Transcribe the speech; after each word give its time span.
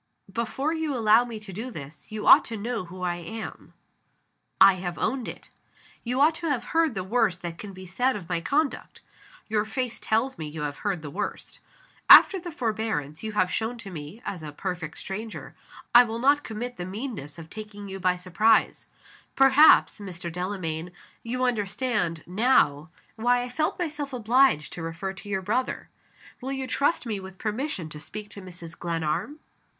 Before 0.33 0.73
you 0.73 0.95
allow 0.97 1.25
me 1.25 1.39
to 1.41 1.53
do 1.53 1.69
this, 1.69 2.11
you 2.11 2.25
ought 2.25 2.43
to 2.45 2.57
know 2.57 2.85
who 2.85 3.03
I 3.03 3.17
am. 3.17 3.71
(I 4.59 4.73
have 4.81 4.97
owned 4.97 5.27
it.) 5.27 5.51
You 6.03 6.19
ought 6.19 6.33
to 6.41 6.47
have 6.47 6.65
heard 6.73 6.95
the 6.95 7.03
worst 7.03 7.43
that 7.43 7.59
can 7.59 7.71
be 7.71 7.85
said 7.85 8.15
of 8.15 8.27
my 8.27 8.41
conduct. 8.41 9.01
(Your 9.47 9.63
face 9.63 9.99
tells 9.99 10.39
me 10.39 10.47
you 10.47 10.63
have 10.63 10.77
heard 10.77 11.03
the 11.03 11.11
worst.) 11.11 11.59
After 12.09 12.39
the 12.39 12.49
forbearance 12.49 13.21
you 13.21 13.33
have 13.33 13.51
shown 13.51 13.77
to 13.77 13.91
me, 13.91 14.23
as 14.25 14.41
a 14.41 14.51
perfect 14.51 14.97
stranger, 14.97 15.53
I 15.93 16.03
will 16.03 16.17
not 16.17 16.41
commit 16.43 16.77
the 16.77 16.85
meanness 16.87 17.37
of 17.37 17.51
taking 17.51 17.87
you 17.87 17.99
by 17.99 18.15
surprise. 18.15 18.87
Perhaps, 19.35 19.99
Mr. 19.99 20.33
Delamayn, 20.33 20.91
you 21.21 21.43
understand, 21.43 22.23
now, 22.25 22.89
why 23.17 23.43
I 23.43 23.49
felt 23.49 23.77
myself 23.77 24.13
obliged 24.13 24.73
to 24.73 24.81
refer 24.81 25.13
to 25.13 25.29
your 25.29 25.43
brother. 25.43 25.89
Will 26.41 26.53
you 26.53 26.65
trust 26.65 27.05
me 27.05 27.19
with 27.19 27.37
permission 27.37 27.87
to 27.89 27.99
speak 27.99 28.29
to 28.31 28.41
Mrs. 28.41 28.75
Glenarm?" 28.79 29.37